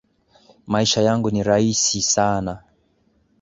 [0.67, 2.63] Maisha yangu ni rahisi sana